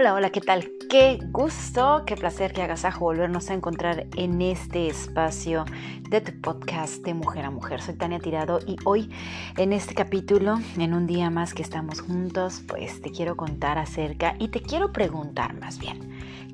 Hola, 0.00 0.14
hola, 0.14 0.30
¿qué 0.30 0.40
tal? 0.40 0.70
Qué 0.88 1.18
gusto, 1.32 2.04
qué 2.06 2.14
placer, 2.14 2.52
qué 2.52 2.62
agasajo 2.62 3.00
volvernos 3.00 3.50
a 3.50 3.54
encontrar 3.54 4.06
en 4.16 4.40
este 4.40 4.86
espacio 4.86 5.64
de 6.08 6.20
tu 6.20 6.40
podcast 6.40 7.04
de 7.04 7.14
Mujer 7.14 7.44
a 7.44 7.50
Mujer. 7.50 7.82
Soy 7.82 7.94
Tania 7.94 8.20
Tirado 8.20 8.60
y 8.64 8.76
hoy 8.84 9.10
en 9.56 9.72
este 9.72 9.96
capítulo, 9.96 10.60
en 10.76 10.94
un 10.94 11.08
día 11.08 11.30
más 11.30 11.52
que 11.52 11.62
estamos 11.62 12.00
juntos, 12.00 12.62
pues 12.68 13.00
te 13.00 13.10
quiero 13.10 13.36
contar 13.36 13.76
acerca 13.76 14.36
y 14.38 14.50
te 14.50 14.62
quiero 14.62 14.92
preguntar 14.92 15.58
más 15.58 15.80
bien, 15.80 15.98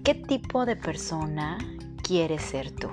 ¿qué 0.04 0.14
tipo 0.14 0.64
de 0.64 0.76
persona 0.76 1.58
quieres 2.02 2.40
ser 2.40 2.70
tú? 2.70 2.88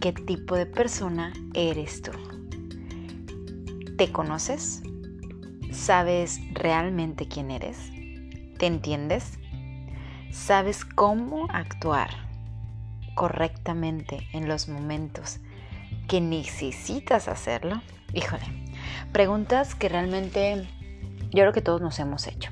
¿Qué 0.00 0.12
tipo 0.12 0.54
de 0.54 0.66
persona 0.66 1.32
eres 1.54 2.02
tú? 2.02 2.12
¿Te 3.98 4.12
conoces? 4.12 4.84
¿Sabes 5.72 6.38
realmente 6.52 7.26
quién 7.26 7.50
eres? 7.50 7.90
¿Te 8.58 8.66
entiendes? 8.66 9.40
Sabes 10.36 10.84
cómo 10.84 11.48
actuar 11.50 12.10
correctamente 13.14 14.28
en 14.32 14.46
los 14.46 14.68
momentos 14.68 15.40
que 16.08 16.20
necesitas 16.20 17.26
hacerlo, 17.26 17.80
híjole, 18.12 18.44
preguntas 19.12 19.74
que 19.74 19.88
realmente 19.88 20.68
yo 21.30 21.40
creo 21.42 21.52
que 21.52 21.62
todos 21.62 21.80
nos 21.80 21.98
hemos 21.98 22.28
hecho. 22.28 22.50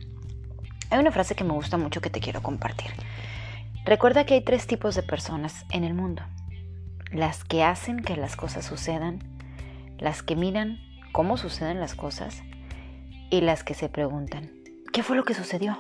Hay 0.91 0.99
una 0.99 1.13
frase 1.13 1.35
que 1.35 1.45
me 1.45 1.53
gusta 1.53 1.77
mucho 1.77 2.01
que 2.01 2.11
te 2.11 2.21
quiero 2.21 2.43
compartir. 2.43 2.91
Recuerda 3.85 4.25
que 4.25 4.35
hay 4.35 4.41
tres 4.41 4.67
tipos 4.67 4.95
de 4.95 5.03
personas 5.03 5.65
en 5.71 5.85
el 5.85 5.95
mundo. 5.95 6.23
Las 7.13 7.45
que 7.45 7.63
hacen 7.63 8.01
que 8.01 8.17
las 8.17 8.35
cosas 8.35 8.65
sucedan, 8.65 9.21
las 9.99 10.23
que 10.23 10.37
miran 10.37 10.81
cómo 11.13 11.37
suceden 11.37 11.79
las 11.79 11.95
cosas 11.95 12.43
y 13.31 13.43
las 13.43 13.63
que 13.63 13.75
se 13.75 13.89
preguntan, 13.89 14.51
¿qué 14.93 15.03
fue 15.03 15.17
lo 15.17 15.25
que 15.25 15.35
sucedió? 15.35 15.79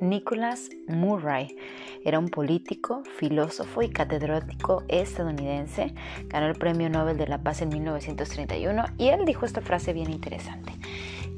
Nicholas 0.00 0.70
Murray 0.88 1.56
era 2.04 2.18
un 2.18 2.28
político, 2.28 3.02
filósofo 3.18 3.82
y 3.82 3.90
catedrático 3.90 4.84
estadounidense. 4.88 5.94
Ganó 6.28 6.46
el 6.46 6.54
Premio 6.54 6.90
Nobel 6.90 7.16
de 7.16 7.26
la 7.26 7.42
Paz 7.42 7.62
en 7.62 7.70
1931 7.70 8.84
y 8.98 9.08
él 9.08 9.24
dijo 9.24 9.46
esta 9.46 9.60
frase 9.60 9.92
bien 9.92 10.10
interesante. 10.10 10.72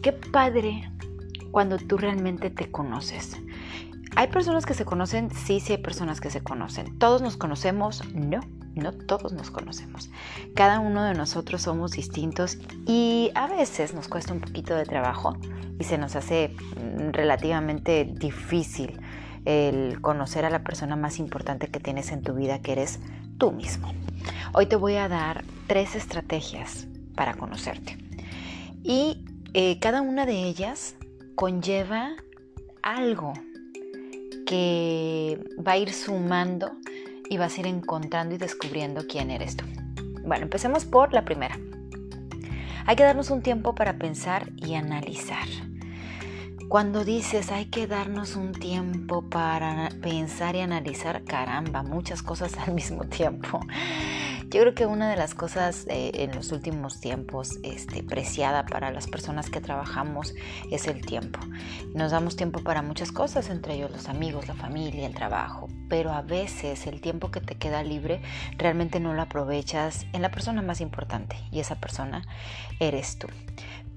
Qué 0.03 0.13
padre 0.13 0.91
cuando 1.51 1.79
tú 1.79 1.97
realmente 1.99 2.51
te 2.51 2.71
conoces. 2.71 3.37
¿Hay 4.17 4.29
personas 4.29 4.67
que 4.67 4.75
se 4.75 4.85
conocen? 4.85 5.31
Sí, 5.31 5.61
sí 5.61 5.75
hay 5.75 5.79
personas 5.79 6.21
que 6.21 6.31
se 6.31 6.43
conocen. 6.43 6.99
¿Todos 6.99 7.23
nos 7.23 7.37
conocemos? 7.37 8.03
No, 8.15 8.41
no 8.79 8.93
todos 8.93 9.33
nos 9.33 9.51
conocemos. 9.51 10.11
Cada 10.55 10.81
uno 10.81 11.05
de 11.05 11.15
nosotros 11.15 11.63
somos 11.63 11.93
distintos 11.93 12.59
y 12.87 13.31
a 13.35 13.47
veces 13.47 13.95
nos 13.95 14.09
cuesta 14.09 14.33
un 14.33 14.41
poquito 14.41 14.75
de 14.75 14.85
trabajo 14.85 15.37
y 15.79 15.85
se 15.85 15.99
nos 15.99 16.17
hace 16.17 16.49
mm, 16.49 17.11
relativamente 17.13 18.05
difícil 18.05 19.01
el 19.45 20.01
conocer 20.01 20.45
a 20.45 20.51
la 20.51 20.63
persona 20.63 20.97
más 20.97 21.19
importante 21.19 21.69
que 21.69 21.81
tienes 21.81 22.11
en 22.13 22.23
tu 22.23 22.35
vida, 22.35 22.61
que 22.61 22.73
eres 22.73 23.01
tú 23.39 23.53
mismo. 23.53 23.93
Hoy 24.53 24.67
te 24.67 24.77
voy 24.77 24.97
a 24.97 25.09
dar 25.09 25.45
tres 25.67 25.95
estrategias 25.95 26.87
para 27.15 27.35
conocerte. 27.35 27.99
Y 28.83 29.25
eh, 29.55 29.79
cada 29.81 30.03
una 30.03 30.27
de 30.27 30.45
ellas 30.45 30.97
conlleva 31.35 32.11
algo 32.83 33.33
que 34.47 35.39
va 35.67 35.73
a 35.73 35.77
ir 35.79 35.93
sumando 35.93 36.73
y 37.29 37.37
vas 37.37 37.57
a 37.57 37.61
ir 37.61 37.67
encontrando 37.67 38.35
y 38.35 38.39
descubriendo 38.39 39.07
quién 39.07 39.31
eres 39.31 39.57
tú. 39.57 39.65
Bueno, 40.25 40.45
empecemos 40.45 40.85
por 40.85 41.13
la 41.13 41.25
primera. 41.25 41.59
Hay 42.87 42.97
que 42.97 43.03
darnos 43.03 43.31
un 43.31 43.43
tiempo 43.43 43.75
para 43.75 43.99
pensar 43.99 44.51
y 44.57 44.75
analizar. 44.75 45.47
Cuando 46.69 47.05
dices 47.05 47.51
hay 47.51 47.67
que 47.67 47.87
darnos 47.87 48.37
un 48.37 48.53
tiempo 48.53 49.23
para 49.29 49.89
pensar 50.03 50.55
y 50.55 50.61
analizar, 50.61 51.25
caramba, 51.25 51.83
muchas 51.83 52.23
cosas 52.23 52.57
al 52.59 52.75
mismo 52.75 53.05
tiempo. 53.05 53.61
Yo 54.51 54.63
creo 54.63 54.75
que 54.75 54.87
una 54.87 55.11
de 55.11 55.17
las 55.17 55.35
cosas 55.35 55.85
eh, 55.91 56.11
en 56.15 56.35
los 56.35 56.53
últimos 56.53 57.01
tiempos 57.01 57.59
este, 57.65 58.03
preciada 58.03 58.65
para 58.65 58.91
las 58.91 59.07
personas 59.07 59.51
que 59.51 59.61
trabajamos 59.61 60.35
es 60.71 60.87
el 60.87 61.05
tiempo. 61.05 61.39
Nos 61.95 62.13
damos 62.13 62.35
tiempo 62.35 62.61
para 62.61 62.81
muchas 62.81 63.13
cosas, 63.13 63.51
entre 63.51 63.75
ellos 63.75 63.91
los 63.91 64.09
amigos, 64.09 64.49
la 64.49 64.55
familia, 64.55 65.07
el 65.07 65.15
trabajo, 65.15 65.69
pero 65.91 66.13
a 66.13 66.23
veces 66.23 66.87
el 66.87 67.03
tiempo 67.03 67.31
que 67.31 67.43
te 67.43 67.57
queda 67.57 67.83
libre 67.83 68.23
realmente 68.57 69.01
no 69.01 69.13
lo 69.13 69.21
aprovechas 69.21 70.07
en 70.15 70.23
la 70.23 70.31
persona 70.31 70.63
más 70.63 70.81
importante 70.81 71.37
y 71.51 71.61
esa 71.61 71.75
persona 71.75 72.23
eres 72.81 73.19
tú 73.19 73.29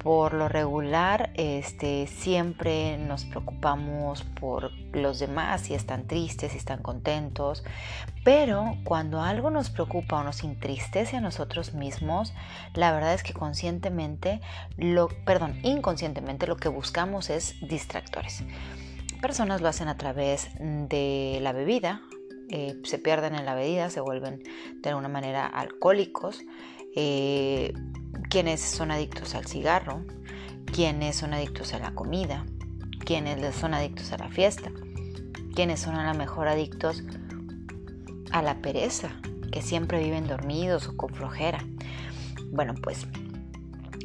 por 0.04 0.34
lo 0.34 0.50
regular 0.50 1.32
este, 1.36 2.08
siempre 2.08 2.98
nos 2.98 3.26
preocupamos 3.26 4.24
por 4.24 4.72
los 4.94 5.20
demás, 5.20 5.62
si 5.62 5.76
están 5.76 6.08
tristes, 6.08 6.54
si 6.54 6.58
están 6.58 6.82
contentos, 6.82 7.64
pero 8.24 8.78
cuando 8.84 9.22
algo 9.22 9.52
nos 9.52 9.70
preocupa 9.70 10.20
o 10.20 10.24
nos 10.24 10.44
entristece 10.44 11.18
a 11.18 11.22
nosotros 11.22 11.74
mismos, 11.74 12.34
la 12.74 12.92
verdad 12.92 13.14
es 13.14 13.22
que 13.22 13.34
conscientemente, 13.34 14.42
lo, 14.78 15.08
perdón, 15.26 15.60
inconscientemente 15.64 16.48
lo 16.48 16.58
que 16.58 16.70
buscamos 16.70 17.30
es 17.30 17.56
distractores. 17.62 18.44
Personas 19.22 19.62
lo 19.62 19.68
hacen 19.68 19.88
a 19.88 19.98
través 19.98 20.50
de 20.60 21.38
la 21.42 21.52
bebida, 21.52 22.02
eh, 22.50 22.76
se 22.84 22.98
pierden 22.98 23.36
en 23.36 23.46
la 23.46 23.54
bebida, 23.54 23.92
se 23.92 24.02
vuelven 24.02 24.42
de 24.82 24.90
alguna 24.90 25.10
manera 25.10 25.46
alcohólicos. 25.46 26.42
Eh, 26.96 27.74
quienes 28.32 28.62
son 28.62 28.92
adictos 28.92 29.36
al 29.36 29.46
cigarro, 29.46 30.06
quienes 30.66 31.18
son 31.18 31.34
adictos 31.34 31.74
a 31.74 31.80
la 31.80 31.94
comida, 31.94 32.46
quienes 33.04 33.54
son 33.54 33.74
adictos 33.74 34.14
a 34.14 34.18
la 34.18 34.30
fiesta, 34.30 34.72
quienes 35.54 35.82
son 35.82 35.96
a 35.96 36.10
lo 36.10 36.18
mejor 36.18 36.48
adictos 36.48 37.04
a 38.32 38.42
la 38.42 38.62
pereza, 38.62 39.20
que 39.52 39.62
siempre 39.62 40.02
viven 40.02 40.28
dormidos 40.28 40.88
o 40.88 40.96
con 40.96 41.14
flojera. 41.14 41.66
Bueno, 42.54 42.74
pues 42.82 43.06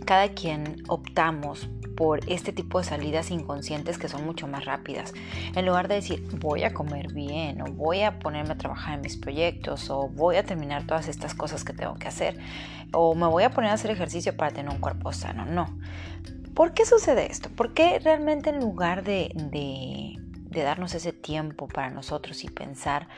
cada 0.06 0.30
quien 0.30 0.82
optamos 0.88 1.68
por 1.96 2.20
este 2.28 2.52
tipo 2.52 2.78
de 2.78 2.84
salidas 2.84 3.30
inconscientes 3.30 3.98
que 3.98 4.08
son 4.08 4.24
mucho 4.24 4.46
más 4.46 4.64
rápidas. 4.64 5.12
En 5.54 5.66
lugar 5.66 5.88
de 5.88 5.96
decir 5.96 6.22
voy 6.38 6.62
a 6.62 6.72
comer 6.72 7.12
bien 7.12 7.60
o 7.62 7.66
voy 7.66 8.02
a 8.02 8.18
ponerme 8.18 8.52
a 8.52 8.58
trabajar 8.58 8.94
en 8.94 9.00
mis 9.00 9.16
proyectos 9.16 9.90
o 9.90 10.08
voy 10.08 10.36
a 10.36 10.44
terminar 10.44 10.86
todas 10.86 11.08
estas 11.08 11.34
cosas 11.34 11.64
que 11.64 11.72
tengo 11.72 11.94
que 11.96 12.06
hacer 12.06 12.38
o 12.92 13.14
me 13.14 13.26
voy 13.26 13.42
a 13.42 13.50
poner 13.50 13.70
a 13.70 13.74
hacer 13.74 13.90
ejercicio 13.90 14.36
para 14.36 14.52
tener 14.52 14.72
un 14.72 14.80
cuerpo 14.80 15.12
sano. 15.12 15.44
No. 15.44 15.78
¿Por 16.54 16.72
qué 16.72 16.86
sucede 16.86 17.30
esto? 17.30 17.50
¿Por 17.50 17.74
qué 17.74 17.98
realmente 17.98 18.50
en 18.50 18.60
lugar 18.60 19.02
de, 19.02 19.32
de, 19.34 20.62
darnos 20.62 20.94
ese 20.94 21.12
tiempo 21.12 21.68
para 21.68 21.90
nosotros 21.90 22.42
y 22.44 22.48
pensar, 22.48 23.08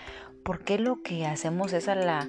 ¿por 0.43 0.65
qué 0.65 0.77
lo 0.77 1.03
que 1.03 1.25
hacemos 1.25 1.73
es 1.73 1.87
a 1.87 1.95
la 1.95 2.29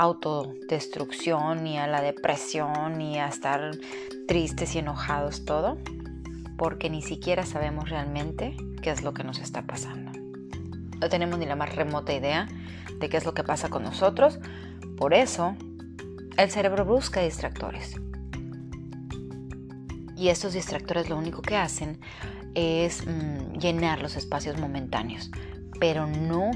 autodestrucción 0.00 1.66
y 1.66 1.76
a 1.76 1.86
la 1.86 2.00
depresión 2.00 3.02
y 3.02 3.18
a 3.18 3.28
estar 3.28 3.72
tristes 4.26 4.74
y 4.74 4.78
enojados 4.78 5.44
todo, 5.44 5.76
porque 6.56 6.88
ni 6.88 7.02
siquiera 7.02 7.44
sabemos 7.44 7.90
realmente 7.90 8.56
qué 8.80 8.90
es 8.92 9.02
lo 9.02 9.12
que 9.12 9.24
nos 9.24 9.40
está 9.40 9.66
pasando. 9.66 10.10
No 10.98 11.08
tenemos 11.10 11.38
ni 11.38 11.44
la 11.44 11.54
más 11.54 11.76
remota 11.76 12.14
idea 12.14 12.48
de 12.98 13.10
qué 13.10 13.18
es 13.18 13.26
lo 13.26 13.34
que 13.34 13.44
pasa 13.44 13.68
con 13.68 13.82
nosotros, 13.82 14.38
por 14.96 15.12
eso 15.12 15.54
el 16.38 16.50
cerebro 16.50 16.86
busca 16.86 17.20
distractores. 17.20 18.00
Y 20.16 20.28
estos 20.28 20.54
distractores 20.54 21.10
lo 21.10 21.18
único 21.18 21.42
que 21.42 21.56
hacen 21.56 22.00
es 22.54 23.06
mm, 23.06 23.58
llenar 23.58 24.00
los 24.00 24.16
espacios 24.16 24.58
momentáneos, 24.58 25.30
pero 25.78 26.06
no 26.06 26.52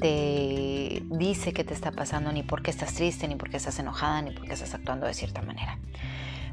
te 0.00 1.02
dice 1.10 1.52
qué 1.52 1.64
te 1.64 1.74
está 1.74 1.92
pasando, 1.92 2.32
ni 2.32 2.42
por 2.42 2.62
qué 2.62 2.70
estás 2.70 2.94
triste, 2.94 3.28
ni 3.28 3.36
por 3.36 3.50
qué 3.50 3.56
estás 3.56 3.78
enojada, 3.78 4.22
ni 4.22 4.30
por 4.30 4.46
qué 4.46 4.54
estás 4.54 4.74
actuando 4.74 5.06
de 5.06 5.14
cierta 5.14 5.42
manera. 5.42 5.78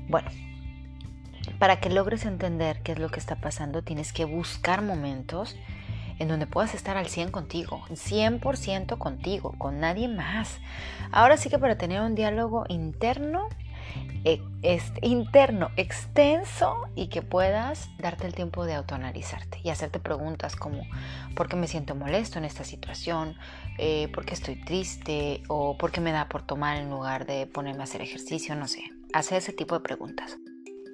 Bueno, 0.08 0.30
para 1.60 1.80
que 1.80 1.90
logres 1.90 2.26
entender 2.26 2.82
qué 2.82 2.94
es 2.94 3.00
lo 3.00 3.10
que 3.10 3.20
está 3.20 3.38
pasando, 3.38 3.82
tienes 3.84 4.14
que 4.14 4.26
buscar 4.26 4.82
momentos 4.82 5.56
en 6.20 6.28
donde 6.28 6.48
puedas 6.48 6.74
estar 6.74 6.98
al 6.98 7.08
100 7.08 7.32
contigo, 7.32 7.82
100% 7.90 8.98
contigo, 8.98 9.54
con 9.58 9.80
nadie 9.80 10.08
más. 10.08 10.60
Ahora 11.12 11.38
sí 11.38 11.50
que 11.50 11.60
para 11.60 11.78
tener 11.78 12.02
un 12.02 12.16
diálogo 12.16 12.66
interno 12.70 13.50
e, 14.24 14.42
interno, 15.04 15.70
extenso 15.78 16.76
y 16.96 17.08
que 17.08 17.22
puedas 17.22 17.90
darte 18.00 18.26
el 18.26 18.34
tiempo 18.34 18.66
de 18.66 18.74
autoanalizarte 18.74 19.60
y 19.64 19.70
hacerte 19.70 20.00
preguntas 20.00 20.56
como 20.56 20.82
¿por 21.36 21.48
qué 21.48 21.56
me 21.56 21.68
siento 21.68 21.94
molesto 21.94 22.40
en 22.40 22.46
esta 22.46 22.64
situación? 22.64 23.36
Eh, 23.78 24.10
¿Por 24.14 24.26
qué 24.26 24.34
estoy 24.34 24.56
triste? 24.56 25.44
¿O 25.48 25.78
por 25.78 25.92
qué 25.92 26.02
me 26.02 26.12
da 26.12 26.28
por 26.28 26.42
tomar 26.42 26.78
en 26.78 26.90
lugar 26.90 27.26
de 27.28 27.46
ponerme 27.46 27.82
a 27.82 27.84
hacer 27.84 28.02
ejercicio? 28.02 28.56
No 28.56 28.68
sé, 28.68 28.84
hacer 29.14 29.38
ese 29.38 29.54
tipo 29.54 29.76
de 29.76 29.82
preguntas. 29.82 30.38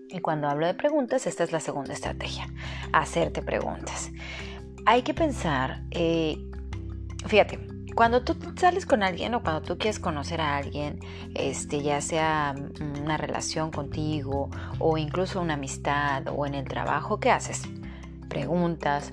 Y 0.10 0.20
cuando 0.20 0.50
hablo 0.50 0.68
de 0.68 0.74
preguntas, 0.74 1.26
esta 1.26 1.46
es 1.46 1.54
la 1.54 1.62
segunda 1.62 1.94
estrategia, 1.94 2.48
hacerte 2.92 3.42
preguntas. 3.42 4.12
Hay 4.86 5.04
que 5.04 5.14
pensar, 5.14 5.84
eh, 5.92 6.38
fíjate, 7.28 7.71
cuando 7.96 8.24
tú 8.24 8.36
sales 8.58 8.86
con 8.86 9.04
alguien 9.04 9.34
o 9.34 9.44
cuando 9.44 9.62
tú 9.62 9.78
quieres 9.78 10.00
conocer 10.00 10.42
a 10.42 10.58
alguien, 10.58 11.00
este, 11.36 11.82
ya 11.82 12.02
sea 12.02 12.56
una 13.02 13.18
relación 13.18 13.72
contigo 13.72 14.50
o 14.80 14.98
incluso 14.98 15.42
una 15.42 15.56
amistad 15.56 16.24
o 16.28 16.46
en 16.46 16.56
el 16.56 16.66
trabajo, 16.66 17.20
¿qué 17.20 17.32
haces? 17.32 17.64
Preguntas, 18.30 19.12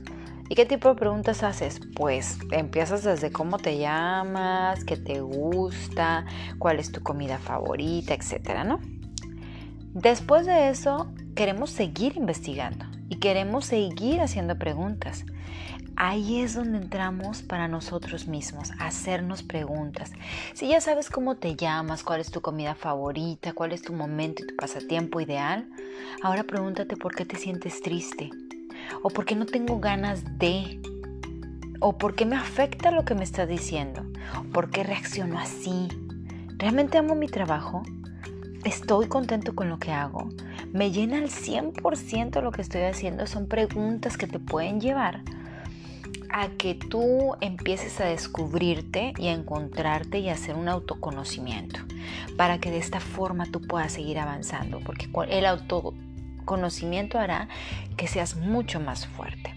¿Y 0.51 0.55
qué 0.55 0.65
tipo 0.65 0.89
de 0.89 0.95
preguntas 0.95 1.43
haces? 1.43 1.79
Pues 1.95 2.39
empiezas 2.53 3.05
desde 3.05 3.31
cómo 3.31 3.59
te 3.59 3.77
llamas, 3.77 4.83
qué 4.85 4.97
te 4.97 5.21
gusta, 5.21 6.25
cuál 6.59 6.79
es 6.81 6.91
tu 6.91 7.03
comida 7.03 7.37
favorita, 7.37 8.15
etcétera, 8.15 8.65
¿no? 8.65 8.81
Después 9.93 10.47
de 10.47 10.71
eso, 10.71 11.13
queremos 11.35 11.71
seguir 11.71 12.17
investigando 12.17 12.87
y 13.11 13.17
queremos 13.17 13.67
seguir 13.67 14.23
haciendo 14.23 14.59
preguntas. 14.59 15.27
Ahí 15.96 16.40
es 16.40 16.55
donde 16.55 16.79
entramos 16.79 17.43
para 17.43 17.69
nosotros 17.69 18.29
mismos, 18.29 18.70
hacernos 18.79 19.43
preguntas. 19.43 20.12
Si 20.55 20.69
ya 20.69 20.81
sabes 20.81 21.11
cómo 21.11 21.37
te 21.37 21.56
llamas, 21.56 22.05
cuál 22.05 22.20
es 22.20 22.31
tu 22.31 22.40
comida 22.40 22.75
favorita, 22.75 23.52
cuál 23.52 23.73
es 23.73 23.82
tu 23.82 23.93
momento 23.93 24.43
y 24.43 24.46
tu 24.46 24.56
pasatiempo 24.56 25.20
ideal, 25.20 25.69
ahora 26.23 26.44
pregúntate 26.44 26.96
por 26.96 27.14
qué 27.14 27.25
te 27.25 27.37
sientes 27.37 27.82
triste 27.82 28.31
o 29.02 29.11
por 29.11 29.25
qué 29.25 29.35
no 29.35 29.46
tengo 29.46 29.81
ganas 29.81 30.38
de 30.38 30.81
o 31.81 31.96
por 31.96 32.14
qué 32.14 32.26
me 32.26 32.37
afecta 32.37 32.91
lo 32.91 33.05
que 33.05 33.14
me 33.14 33.25
estás 33.25 33.49
diciendo, 33.49 34.05
por 34.52 34.70
qué 34.70 34.82
reacciono 34.82 35.38
así. 35.38 35.88
¿Realmente 36.56 36.99
amo 36.99 37.14
mi 37.14 37.29
trabajo? 37.29 37.82
¿Estoy 38.64 39.06
contento 39.06 39.55
con 39.55 39.69
lo 39.69 39.79
que 39.79 39.93
hago? 39.93 40.29
¿Me 40.73 40.91
llena 40.91 41.19
al 41.19 41.31
100% 41.31 42.43
lo 42.43 42.50
que 42.50 42.62
estoy 42.62 42.82
haciendo? 42.82 43.26
Son 43.26 43.46
preguntas 43.46 44.17
que 44.17 44.26
te 44.26 44.41
pueden 44.41 44.81
llevar 44.81 45.23
a 46.31 46.49
que 46.51 46.75
tú 46.75 47.35
empieces 47.41 48.01
a 48.01 48.07
descubrirte 48.07 49.13
y 49.19 49.29
a 49.29 49.33
encontrarte 49.33 50.19
y 50.19 50.29
a 50.29 50.35
hacer 50.35 50.55
un 50.55 50.69
autoconocimiento 50.69 51.81
para 52.37 52.59
que 52.59 52.71
de 52.71 52.79
esta 52.79 53.01
forma 53.01 53.47
tú 53.47 53.61
puedas 53.61 53.93
seguir 53.93 54.19
avanzando 54.19 54.81
porque 54.81 55.09
el 55.29 55.47
autoconocimiento 55.47 57.19
hará 57.19 57.49
que 57.97 58.07
seas 58.07 58.37
mucho 58.37 58.81
más 58.81 59.07
fuerte. 59.07 59.55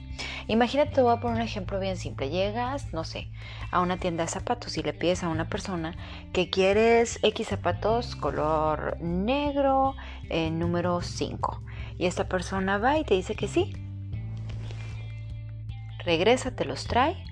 Imagínate, 0.47 0.91
te 0.91 1.01
voy 1.01 1.13
a 1.13 1.19
poner 1.19 1.37
un 1.37 1.41
ejemplo 1.41 1.79
bien 1.79 1.97
simple. 1.97 2.29
Llegas, 2.29 2.93
no 2.93 3.03
sé, 3.03 3.29
a 3.71 3.81
una 3.81 3.97
tienda 3.97 4.23
de 4.23 4.29
zapatos 4.29 4.77
y 4.77 4.83
le 4.83 4.93
pides 4.93 5.23
a 5.23 5.29
una 5.29 5.47
persona 5.47 5.95
que 6.33 6.49
quieres 6.49 7.19
X 7.23 7.47
zapatos 7.47 8.15
color 8.15 8.97
negro, 8.99 9.95
eh, 10.29 10.51
número 10.51 11.01
5. 11.01 11.61
Y 11.97 12.05
esta 12.05 12.27
persona 12.27 12.77
va 12.77 12.97
y 12.97 13.03
te 13.03 13.15
dice 13.15 13.35
que 13.35 13.47
sí, 13.47 13.73
regresa, 16.03 16.55
te 16.55 16.65
los 16.65 16.85
trae. 16.85 17.23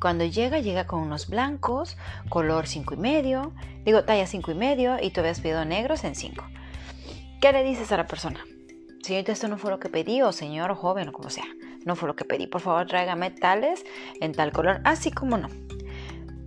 Cuando 0.00 0.24
llega, 0.24 0.60
llega 0.60 0.86
con 0.86 1.00
unos 1.00 1.28
blancos, 1.28 1.98
color 2.28 2.66
5 2.66 2.94
y 2.94 2.96
medio, 2.96 3.52
digo 3.84 4.04
talla 4.04 4.26
5 4.26 4.52
y 4.52 4.54
medio 4.54 4.96
y 5.00 5.10
tú 5.10 5.20
habías 5.20 5.40
pedido 5.40 5.64
negros 5.64 6.04
en 6.04 6.14
5. 6.14 6.42
¿Qué 7.40 7.52
le 7.52 7.62
dices 7.62 7.92
a 7.92 7.98
la 7.98 8.06
persona? 8.06 8.40
Señorita, 9.02 9.32
esto 9.32 9.48
no 9.48 9.58
fue 9.58 9.70
lo 9.70 9.78
que 9.78 9.88
pedí, 9.88 10.22
o 10.22 10.32
señor, 10.32 10.74
joven, 10.74 11.08
o 11.08 11.12
como 11.12 11.30
sea, 11.30 11.44
no 11.84 11.96
fue 11.96 12.06
lo 12.06 12.16
que 12.16 12.24
pedí. 12.24 12.46
Por 12.46 12.60
favor, 12.60 12.86
tráigame 12.86 13.30
tales 13.30 13.84
en 14.20 14.32
tal 14.32 14.52
color, 14.52 14.80
así 14.84 15.10
como 15.10 15.38
no. 15.38 15.48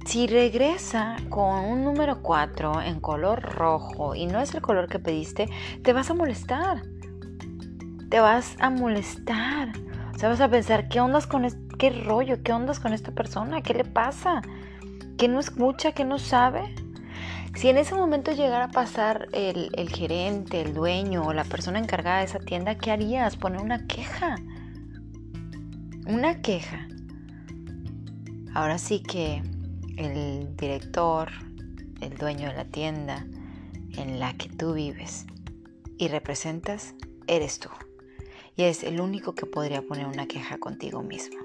Si 0.06 0.28
regresa 0.28 1.16
con 1.30 1.66
un 1.66 1.84
número 1.84 2.22
4 2.22 2.82
en 2.82 3.00
color 3.00 3.42
rojo 3.42 4.16
y 4.16 4.26
no 4.26 4.40
es 4.40 4.54
el 4.54 4.62
color 4.62 4.88
que 4.88 5.00
pediste, 5.00 5.50
te 5.82 5.94
vas 5.94 6.10
a 6.10 6.14
molestar. 6.14 6.84
Te 8.10 8.20
vas 8.20 8.56
a 8.60 8.70
molestar. 8.70 9.72
Vas 10.22 10.40
a 10.40 10.50
pensar, 10.50 10.88
¿qué 10.88 11.02
ondas 11.02 11.28
con 11.28 11.46
qué 11.78 11.90
rollo? 11.90 12.42
¿Qué 12.44 12.54
ondas 12.54 12.80
con 12.80 12.94
esta 12.94 13.12
persona? 13.12 13.62
¿Qué 13.62 13.74
le 13.74 13.84
pasa? 13.84 14.42
¿Que 15.18 15.28
no 15.28 15.40
escucha? 15.40 15.92
¿Que 15.92 16.06
no 16.06 16.18
sabe? 16.18 16.74
Si 17.56 17.68
en 17.68 17.78
ese 17.78 17.94
momento 17.94 18.32
llegara 18.32 18.66
a 18.66 18.72
pasar 18.72 19.28
el, 19.34 19.70
el, 19.74 19.90
gerente, 19.90 20.62
el 20.62 20.74
dueño 20.74 21.24
o 21.24 21.34
la 21.34 21.44
persona 21.44 21.78
encargada 21.78 22.20
de 22.20 22.26
esa 22.26 22.40
tienda, 22.40 22.76
¿qué 22.76 22.92
harías? 22.92 23.36
Poner 23.36 23.62
una 23.62 23.86
queja. 23.86 24.38
Una 26.08 26.42
queja. 26.42 26.88
Ahora 28.56 28.78
sí 28.78 29.04
que 29.04 29.44
el 29.98 30.56
director, 30.56 31.30
el 32.00 32.18
dueño 32.18 32.48
de 32.48 32.56
la 32.56 32.66
tienda 32.66 33.26
en 33.98 34.20
la 34.20 34.34
que 34.34 34.50
tú 34.50 34.74
vives 34.74 35.28
y 35.98 36.08
representas, 36.08 36.96
eres 37.28 37.60
tú 37.60 37.70
y 38.56 38.64
es 38.64 38.84
el 38.84 39.02
único 39.02 39.36
que 39.36 39.46
podría 39.46 39.82
poner 39.82 40.06
una 40.06 40.28
queja 40.28 40.58
contigo 40.58 41.02
mismo. 41.02 41.38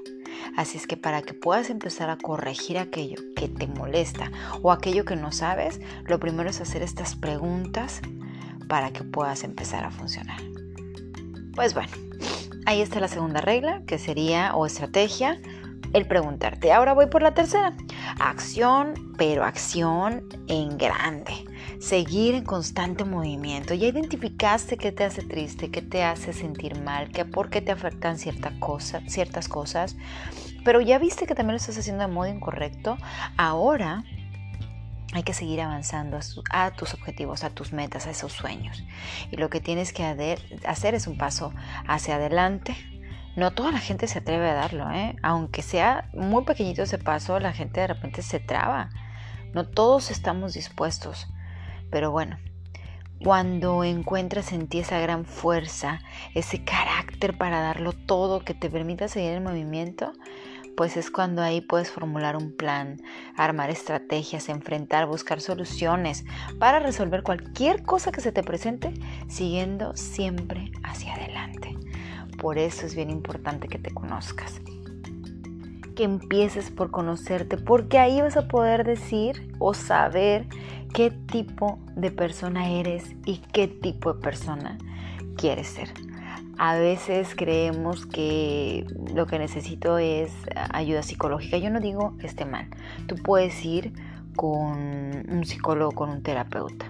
Así 0.56 0.78
es 0.78 0.86
que 0.86 0.96
para 0.96 1.22
que 1.22 1.34
puedas 1.34 1.70
empezar 1.70 2.10
a 2.10 2.16
corregir 2.16 2.78
aquello 2.78 3.16
que 3.36 3.48
te 3.48 3.66
molesta 3.66 4.30
o 4.62 4.72
aquello 4.72 5.04
que 5.04 5.16
no 5.16 5.32
sabes, 5.32 5.80
lo 6.04 6.18
primero 6.18 6.50
es 6.50 6.60
hacer 6.60 6.82
estas 6.82 7.16
preguntas 7.16 8.00
para 8.68 8.92
que 8.92 9.04
puedas 9.04 9.44
empezar 9.44 9.84
a 9.84 9.90
funcionar. 9.90 10.40
Pues 11.54 11.74
bueno, 11.74 11.90
ahí 12.66 12.80
está 12.80 13.00
la 13.00 13.08
segunda 13.08 13.40
regla, 13.40 13.82
que 13.86 13.98
sería 13.98 14.54
o 14.54 14.66
estrategia, 14.66 15.40
el 15.92 16.06
preguntarte. 16.06 16.72
Ahora 16.72 16.92
voy 16.92 17.06
por 17.06 17.22
la 17.22 17.34
tercera. 17.34 17.74
Acción, 18.18 19.14
pero 19.16 19.44
acción 19.44 20.24
en 20.48 20.78
grande 20.78 21.44
seguir 21.78 22.34
en 22.34 22.44
constante 22.44 23.04
movimiento. 23.04 23.74
Ya 23.74 23.88
identificaste 23.88 24.76
qué 24.76 24.92
te 24.92 25.04
hace 25.04 25.22
triste, 25.22 25.70
qué 25.70 25.82
te 25.82 26.02
hace 26.02 26.32
sentir 26.32 26.80
mal, 26.80 27.10
qué, 27.10 27.24
por 27.24 27.50
qué 27.50 27.60
te 27.60 27.72
afectan 27.72 28.18
cierta 28.18 28.52
cosa, 28.58 29.00
ciertas 29.06 29.48
cosas, 29.48 29.96
pero 30.64 30.80
ya 30.80 30.98
viste 30.98 31.26
que 31.26 31.34
también 31.34 31.54
lo 31.54 31.58
estás 31.58 31.78
haciendo 31.78 32.06
de 32.06 32.12
modo 32.12 32.28
incorrecto. 32.28 32.98
Ahora 33.36 34.04
hay 35.14 35.22
que 35.22 35.32
seguir 35.32 35.60
avanzando 35.60 36.18
a, 36.50 36.70
tus 36.72 36.94
objetivos, 36.94 37.44
a 37.44 37.50
tus 37.50 37.72
metas, 37.72 38.06
a 38.06 38.10
esos 38.10 38.32
sueños. 38.32 38.84
Y 39.30 39.36
lo 39.36 39.48
que 39.48 39.60
tienes 39.60 39.92
que 39.92 40.04
hacer 40.04 40.94
es 40.94 41.06
un 41.06 41.16
paso 41.16 41.52
hacia 41.86 42.16
adelante. 42.16 42.76
No 43.38 43.52
toda 43.52 43.70
la 43.70 43.78
gente 43.78 44.08
se 44.08 44.18
atreve 44.18 44.50
a 44.50 44.54
darlo, 44.54 44.90
¿eh? 44.90 45.14
aunque 45.22 45.62
sea 45.62 46.10
muy 46.12 46.42
pequeñito 46.42 46.82
ese 46.82 46.98
paso, 46.98 47.38
la 47.38 47.52
gente 47.52 47.80
de 47.80 47.86
repente 47.86 48.20
se 48.20 48.40
traba. 48.40 48.90
No 49.54 49.64
todos 49.64 50.10
estamos 50.10 50.54
dispuestos. 50.54 51.28
Pero 51.88 52.10
bueno, 52.10 52.40
cuando 53.22 53.84
encuentras 53.84 54.52
en 54.52 54.66
ti 54.66 54.80
esa 54.80 54.98
gran 54.98 55.24
fuerza, 55.24 56.00
ese 56.34 56.64
carácter 56.64 57.38
para 57.38 57.60
darlo 57.60 57.92
todo 57.92 58.40
que 58.40 58.54
te 58.54 58.68
permita 58.70 59.06
seguir 59.06 59.34
el 59.34 59.40
movimiento, 59.40 60.14
pues 60.76 60.96
es 60.96 61.08
cuando 61.08 61.40
ahí 61.40 61.60
puedes 61.60 61.92
formular 61.92 62.34
un 62.34 62.56
plan, 62.56 63.00
armar 63.36 63.70
estrategias, 63.70 64.48
enfrentar, 64.48 65.06
buscar 65.06 65.40
soluciones 65.40 66.24
para 66.58 66.80
resolver 66.80 67.22
cualquier 67.22 67.84
cosa 67.84 68.10
que 68.10 68.20
se 68.20 68.32
te 68.32 68.42
presente, 68.42 68.94
siguiendo 69.28 69.94
siempre 69.94 70.72
hacia 70.82 71.14
adelante. 71.14 71.76
Por 72.38 72.58
eso 72.58 72.86
es 72.86 72.94
bien 72.94 73.10
importante 73.10 73.68
que 73.68 73.78
te 73.78 73.92
conozcas 73.92 74.60
que 75.98 76.04
empieces 76.04 76.70
por 76.70 76.92
conocerte, 76.92 77.56
porque 77.56 77.98
ahí 77.98 78.20
vas 78.20 78.36
a 78.36 78.46
poder 78.46 78.84
decir 78.84 79.52
o 79.58 79.74
saber 79.74 80.46
qué 80.94 81.10
tipo 81.10 81.80
de 81.96 82.12
persona 82.12 82.70
eres 82.70 83.16
y 83.26 83.38
qué 83.52 83.66
tipo 83.66 84.14
de 84.14 84.20
persona 84.20 84.78
quieres 85.36 85.66
ser. 85.66 85.88
A 86.56 86.76
veces 86.76 87.34
creemos 87.36 88.06
que 88.06 88.86
lo 89.12 89.26
que 89.26 89.40
necesito 89.40 89.98
es 89.98 90.30
ayuda 90.72 91.02
psicológica. 91.02 91.58
Yo 91.58 91.68
no 91.68 91.80
digo 91.80 92.16
que 92.18 92.28
esté 92.28 92.44
mal. 92.44 92.68
Tú 93.08 93.16
puedes 93.16 93.64
ir 93.64 93.92
con 94.36 94.78
un 95.28 95.44
psicólogo, 95.44 95.90
con 95.90 96.10
un 96.10 96.22
terapeuta. 96.22 96.86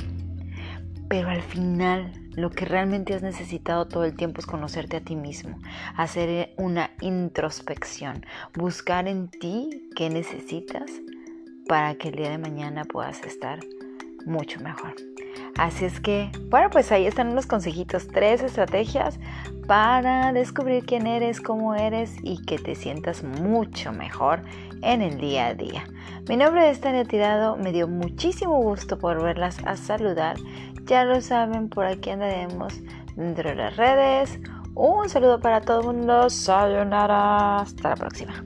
Pero 1.09 1.31
al 1.31 1.41
final 1.41 2.13
lo 2.39 2.51
que 2.51 2.65
realmente 2.65 3.15
has 3.15 3.23
necesitado 3.23 3.89
todo 3.89 4.05
el 4.05 4.15
tiempo 4.15 4.41
es 4.41 4.47
conocerte 4.47 4.97
a 4.97 5.01
ti 5.01 5.17
mismo, 5.17 5.59
hacer 5.97 6.55
una 6.57 6.93
introspección, 7.01 8.25
buscar 8.55 9.09
en 9.09 9.29
ti 9.29 9.91
qué 9.97 10.09
necesitas 10.09 10.89
para 11.67 11.97
que 11.97 12.09
el 12.09 12.15
día 12.15 12.31
de 12.31 12.39
mañana 12.39 12.85
puedas 12.85 13.21
estar 13.25 13.59
mucho 14.25 14.61
mejor. 14.61 14.95
Así 15.57 15.85
es 15.85 16.01
que, 16.01 16.31
bueno, 16.51 16.71
pues 16.71 16.93
ahí 16.93 17.07
están 17.07 17.29
unos 17.29 17.47
consejitos, 17.47 18.09
tres 18.09 18.43
estrategias 18.43 19.19
para 19.67 20.33
descubrir 20.33 20.85
quién 20.87 21.07
eres, 21.07 21.41
cómo 21.41 21.75
eres 21.75 22.17
y 22.23 22.43
que 22.45 22.59
te 22.59 22.75
sientas 22.75 23.23
mucho 23.23 23.93
mejor 23.93 24.43
en 24.83 25.03
el 25.03 25.19
día 25.19 25.49
a 25.49 25.55
día. 25.55 25.85
Mi 26.29 26.37
nombre 26.37 26.71
es 26.71 26.81
Tania 26.81 27.05
Tirado, 27.05 27.57
me 27.57 27.73
dio 27.73 27.89
muchísimo 27.89 28.63
gusto 28.63 28.99
por 28.99 29.23
verlas 29.23 29.59
a 29.65 29.77
saludar. 29.77 30.37
Ya 30.85 31.05
lo 31.05 31.21
saben, 31.21 31.69
por 31.69 31.85
aquí 31.87 32.11
andaremos 32.11 32.75
dentro 33.17 33.51
de 33.51 33.57
las 33.57 33.77
redes. 33.77 34.41
Un 34.75 35.09
saludo 35.09 35.41
para 35.41 35.61
todo 35.61 35.81
el 35.91 35.97
mundo. 35.99 36.31
Sayonara. 36.31 37.59
Hasta 37.59 37.91
la 37.91 37.97
próxima. 37.97 38.45